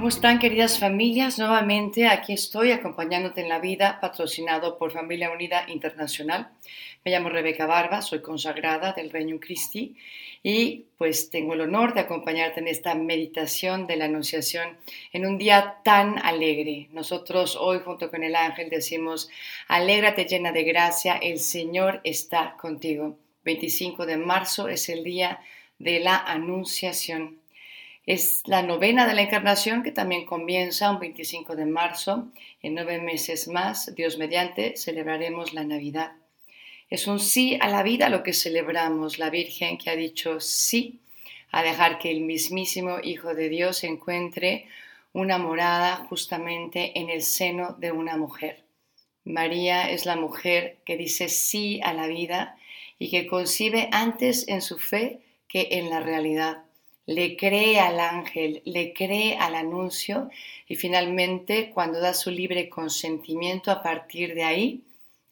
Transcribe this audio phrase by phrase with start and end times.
[0.00, 1.38] ¿Cómo están queridas familias?
[1.38, 6.48] Nuevamente aquí estoy acompañándote en la vida, patrocinado por Familia Unida Internacional.
[7.04, 9.94] Me llamo Rebeca Barba, soy consagrada del Reino Christi
[10.42, 14.78] y pues tengo el honor de acompañarte en esta meditación de la Anunciación
[15.12, 16.88] en un día tan alegre.
[16.92, 19.28] Nosotros hoy junto con el ángel decimos,
[19.68, 23.18] alégrate llena de gracia, el Señor está contigo.
[23.44, 25.40] 25 de marzo es el día
[25.78, 27.39] de la Anunciación.
[28.06, 32.28] Es la novena de la Encarnación que también comienza un 25 de marzo.
[32.62, 36.12] En nueve meses más, Dios mediante, celebraremos la Navidad.
[36.88, 41.00] Es un sí a la vida lo que celebramos, la Virgen que ha dicho sí
[41.52, 44.66] a dejar que el mismísimo Hijo de Dios encuentre
[45.12, 48.64] una morada justamente en el seno de una mujer.
[49.24, 52.56] María es la mujer que dice sí a la vida
[52.98, 56.64] y que concibe antes en su fe que en la realidad
[57.10, 60.30] le cree al ángel, le cree al anuncio
[60.68, 64.82] y finalmente cuando da su libre consentimiento a partir de ahí,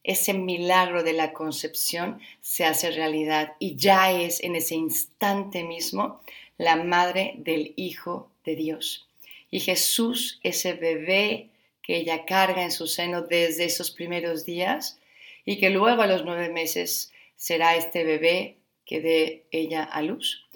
[0.02, 6.20] ese milagro de la concepción se hace realidad y ya es en ese instante mismo
[6.56, 9.06] la madre del Hijo de Dios.
[9.48, 11.46] Y Jesús, ese bebé
[11.80, 14.98] que ella carga en su seno desde esos primeros días
[15.44, 20.47] y que luego a los nueve meses será este bebé que dé ella a luz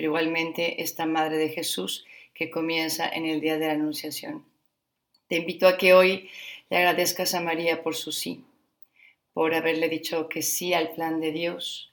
[0.00, 4.46] pero igualmente esta Madre de Jesús que comienza en el día de la Anunciación.
[5.28, 6.30] Te invito a que hoy
[6.70, 8.42] le agradezcas a María por su sí,
[9.34, 11.92] por haberle dicho que sí al plan de Dios,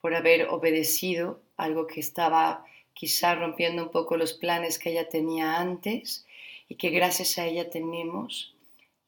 [0.00, 2.64] por haber obedecido algo que estaba
[2.94, 6.28] quizá rompiendo un poco los planes que ella tenía antes
[6.68, 8.54] y que gracias a ella tenemos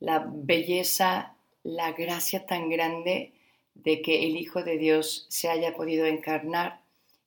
[0.01, 3.31] la belleza, la gracia tan grande
[3.75, 6.81] de que el Hijo de Dios se haya podido encarnar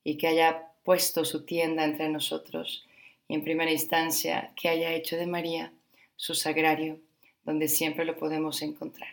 [0.04, 2.84] y que haya puesto su tienda entre nosotros
[3.26, 5.72] y en primera instancia que haya hecho de María
[6.16, 6.98] su sagrario,
[7.44, 9.08] donde siempre lo podemos encontrar.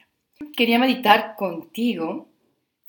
[0.56, 2.28] Quería meditar contigo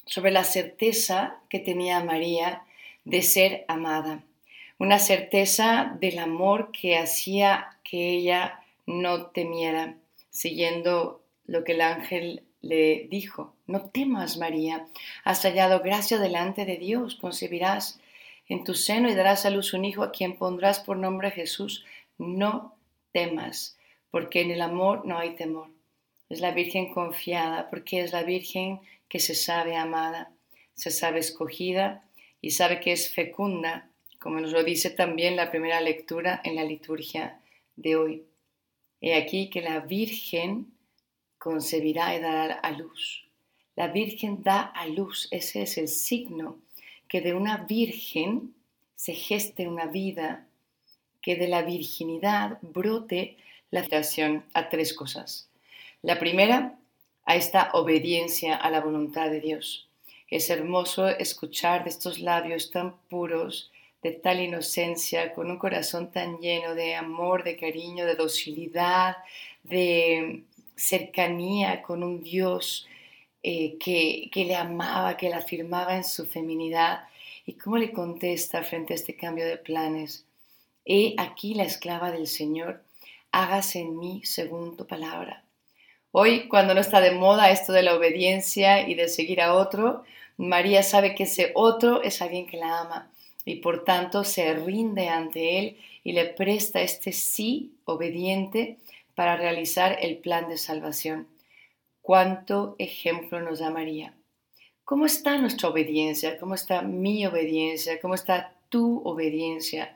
[0.04, 2.62] sobre la certeza que tenía María
[3.04, 4.22] de ser amada,
[4.78, 9.96] una certeza del amor que hacía que ella no temiera,
[10.30, 13.54] siguiendo lo que el ángel le dijo.
[13.66, 14.86] No temas, María,
[15.24, 18.00] has hallado gracia delante de Dios, concebirás
[18.48, 21.84] en tu seno y darás a luz un hijo a quien pondrás por nombre Jesús.
[22.18, 22.76] No
[23.12, 23.78] temas,
[24.10, 25.68] porque en el amor no hay temor.
[26.28, 30.32] Es la Virgen confiada, porque es la Virgen que se sabe amada,
[30.74, 32.04] se sabe escogida
[32.40, 36.64] y sabe que es fecunda, como nos lo dice también la primera lectura en la
[36.64, 37.40] liturgia
[37.76, 38.24] de hoy.
[39.00, 40.72] He aquí que la Virgen
[41.38, 43.26] concebirá y dará a luz.
[43.74, 46.58] La Virgen da a luz, ese es el signo
[47.12, 48.54] que de una virgen
[48.94, 50.46] se geste una vida,
[51.20, 53.36] que de la virginidad brote
[53.70, 55.46] la invitación a tres cosas.
[56.00, 56.78] La primera,
[57.26, 59.90] a esta obediencia a la voluntad de Dios.
[60.26, 63.70] Es hermoso escuchar de estos labios tan puros,
[64.02, 69.18] de tal inocencia, con un corazón tan lleno de amor, de cariño, de docilidad,
[69.64, 70.44] de
[70.76, 72.86] cercanía con un Dios
[73.42, 77.04] eh, que, que le amaba, que la afirmaba en su feminidad.
[77.44, 80.26] ¿Y cómo le contesta frente a este cambio de planes?
[80.84, 82.82] He aquí la esclava del Señor,
[83.32, 85.44] hágase en mí según tu palabra.
[86.12, 90.04] Hoy, cuando no está de moda esto de la obediencia y de seguir a otro,
[90.36, 93.10] María sabe que ese otro es alguien que la ama
[93.44, 98.78] y por tanto se rinde ante él y le presta este sí obediente
[99.14, 101.26] para realizar el plan de salvación
[102.02, 104.14] cuánto ejemplo nos da María.
[104.84, 106.38] ¿Cómo está nuestra obediencia?
[106.38, 108.00] ¿Cómo está mi obediencia?
[108.00, 109.94] ¿Cómo está tu obediencia?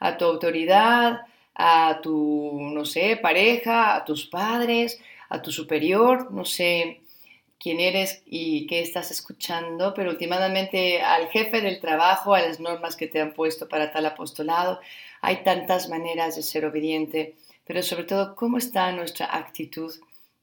[0.00, 1.20] A tu autoridad,
[1.54, 7.02] a tu, no sé, pareja, a tus padres, a tu superior, no sé
[7.58, 12.96] quién eres y qué estás escuchando, pero últimamente al jefe del trabajo, a las normas
[12.96, 14.80] que te han puesto para tal apostolado.
[15.20, 19.92] Hay tantas maneras de ser obediente, pero sobre todo, ¿cómo está nuestra actitud?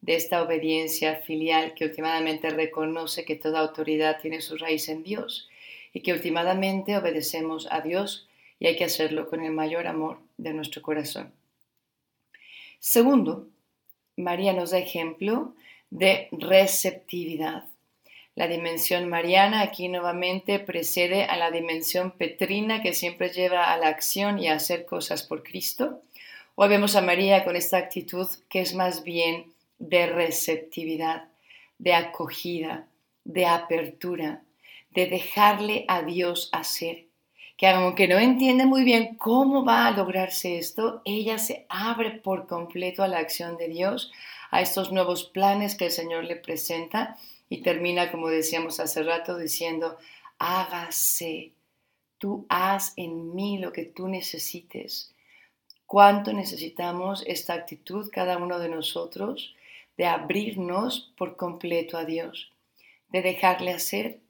[0.02, 5.50] De esta obediencia filial que últimamente reconoce que toda autoridad tiene su raíz en Dios
[5.94, 8.28] y que últimamente obedecemos a Dios
[8.60, 11.32] y hay que hacerlo con el mayor amor de nuestro corazón.
[12.80, 13.48] Segundo,
[14.16, 15.54] María nos da ejemplo
[15.90, 17.66] de receptividad.
[18.36, 23.88] La dimensión mariana aquí nuevamente precede a la dimensión petrina que siempre lleva a la
[23.88, 26.02] acción y a hacer cosas por Cristo.
[26.56, 31.30] Hoy vemos a María con esta actitud que es más bien de receptividad,
[31.78, 32.88] de acogida,
[33.24, 34.44] de apertura,
[34.92, 37.06] de dejarle a Dios hacer.
[37.58, 42.48] Que aunque no entiende muy bien cómo va a lograrse esto, ella se abre por
[42.48, 44.12] completo a la acción de Dios,
[44.52, 47.18] a estos nuevos planes que el Señor le presenta
[47.50, 49.98] y termina, como decíamos hace rato, diciendo,
[50.38, 51.52] hágase,
[52.18, 55.14] tú haz en mí lo que tú necesites.
[55.86, 59.56] ¿Cuánto necesitamos esta actitud cada uno de nosotros
[60.00, 62.54] de abrirnos por completo a Dios,
[63.10, 64.22] de dejarle hacer,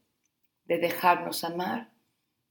[0.66, 1.92] de dejarnos amar,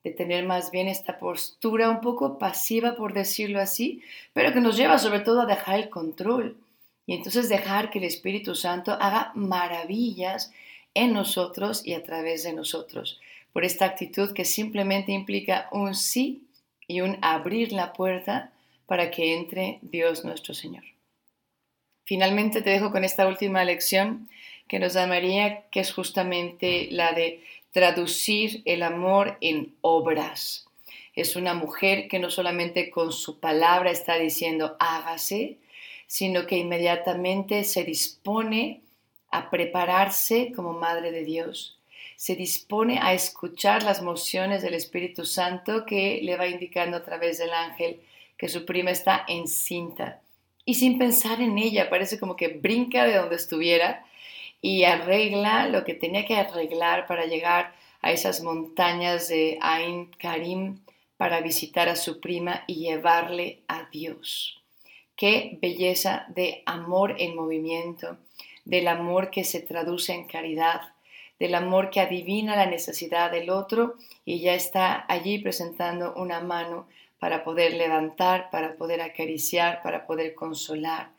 [0.05, 4.77] de tener más bien esta postura un poco pasiva, por decirlo así, pero que nos
[4.77, 6.59] lleva sobre todo a dejar el control
[7.07, 10.53] y entonces dejar que el Espíritu Santo haga maravillas
[10.95, 13.19] en nosotros y a través de nosotros,
[13.53, 16.47] por esta actitud que simplemente implica un sí
[16.87, 18.53] y un abrir la puerta
[18.87, 20.85] para que entre Dios nuestro Señor.
[22.09, 24.31] Finalmente te dejo con esta última lección
[24.67, 30.67] que nos da María, que es justamente la de traducir el amor en obras.
[31.15, 35.59] Es una mujer que no solamente con su palabra está diciendo hágase,
[36.07, 38.81] sino que inmediatamente se dispone
[39.31, 41.77] a prepararse como Madre de Dios.
[42.17, 47.37] Se dispone a escuchar las mociones del Espíritu Santo que le va indicando a través
[47.37, 48.01] del ángel
[48.39, 50.23] que su prima está encinta.
[50.69, 54.05] Y sin pensar en ella, parece como que brinca de donde estuviera
[54.61, 60.81] y arregla lo que tenía que arreglar para llegar a esas montañas de Ain Karim
[61.17, 64.63] para visitar a su prima y llevarle a Dios.
[65.17, 68.19] Qué belleza de amor en movimiento,
[68.67, 70.83] del amor que se traduce en caridad,
[71.39, 73.95] del amor que adivina la necesidad del otro
[74.27, 76.89] y ya está allí presentando una mano
[77.19, 81.11] para poder levantar, para poder acariciar, para poder consolar.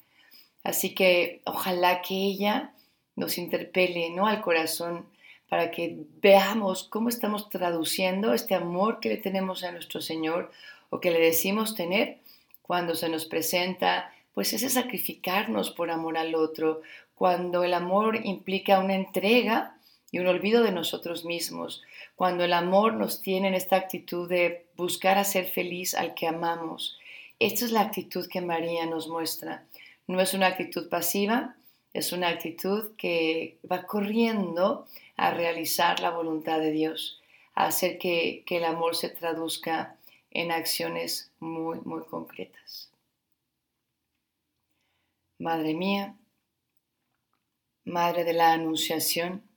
[0.64, 2.74] Así que ojalá que ella
[3.16, 4.28] nos interpele ¿no?
[4.28, 5.06] al corazón
[5.50, 10.52] para que veamos cómo estamos traduciendo este amor que le tenemos a nuestro Señor
[10.90, 12.20] o que le decimos tener
[12.62, 16.82] cuando se nos presenta, pues ese sacrificarnos por amor al otro,
[17.16, 19.79] cuando el amor implica una entrega
[20.12, 21.84] y un olvido de nosotros mismos,
[22.16, 26.98] cuando el amor nos tiene en esta actitud de buscar hacer feliz al que amamos.
[27.40, 29.66] Esta es la actitud que María nos muestra.
[30.08, 31.56] No es una actitud pasiva,
[31.94, 37.22] es una actitud que va corriendo a realizar la voluntad de Dios,
[37.56, 39.96] a hacer que, que el amor se traduzca
[40.32, 42.92] en acciones muy, muy concretas.
[45.38, 46.16] Madre mía,
[47.86, 49.49] Madre de la Anunciación,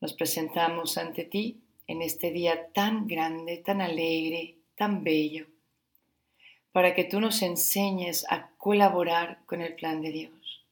[0.00, 5.46] nos presentamos ante ti en este día tan grande, tan alegre, tan bello,
[6.72, 10.64] para que tú nos enseñes a colaborar con el plan de Dios.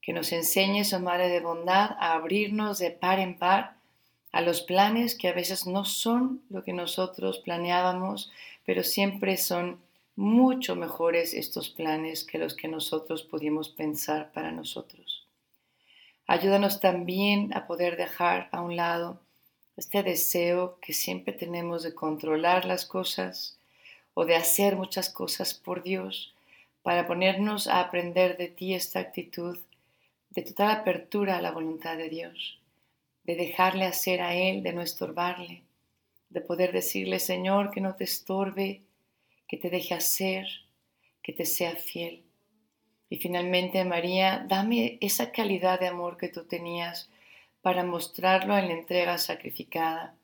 [0.00, 3.76] Que nos enseñes, oh Madre de bondad, a abrirnos de par en par
[4.32, 8.32] a los planes que a veces no son lo que nosotros planeábamos,
[8.64, 9.80] pero siempre son
[10.16, 15.21] mucho mejores estos planes que los que nosotros pudimos pensar para nosotros.
[16.26, 19.20] Ayúdanos también a poder dejar a un lado
[19.76, 23.58] este deseo que siempre tenemos de controlar las cosas
[24.14, 26.34] o de hacer muchas cosas por Dios,
[26.82, 29.58] para ponernos a aprender de ti esta actitud
[30.30, 32.58] de total apertura a la voluntad de Dios
[33.24, 35.62] de dejarle hacer a Él, de no estorbarle,
[36.30, 38.82] de poder decirle, Señor, que no te estorbe,
[39.46, 40.46] que te deje hacer,
[41.22, 42.24] que te sea fiel.
[43.12, 47.10] Y finalmente, María, dame esa calidad de amor que tú tenías
[47.60, 50.14] para mostrarlo en la entrega sacrificada,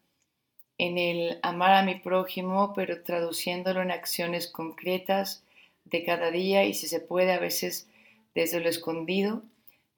[0.78, 5.42] en el amar a mi prójimo, pero traduciéndolo en acciones concretas
[5.84, 7.90] de cada día y si se puede a veces
[8.34, 9.42] desde lo escondido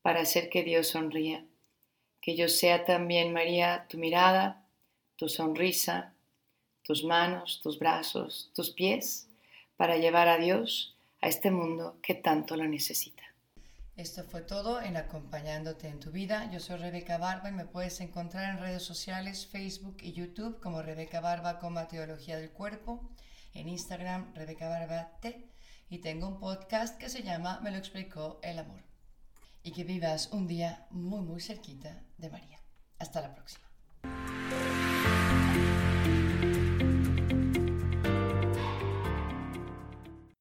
[0.02, 1.44] para hacer que Dios sonría.
[2.20, 4.64] Que yo sea también, María, tu mirada,
[5.14, 6.12] tu sonrisa,
[6.82, 9.28] tus manos, tus brazos, tus pies,
[9.76, 13.22] para llevar a Dios a este mundo que tanto lo necesita.
[13.96, 16.50] Esto fue todo en Acompañándote en tu vida.
[16.50, 20.80] Yo soy Rebeca Barba y me puedes encontrar en redes sociales, Facebook y YouTube como
[20.80, 23.10] Rebeca Barba como Teología del Cuerpo,
[23.52, 25.46] en Instagram Rebeca Barba T
[25.90, 28.80] y tengo un podcast que se llama Me lo explicó el amor
[29.62, 32.58] y que vivas un día muy muy cerquita de María.
[32.98, 34.39] Hasta la próxima.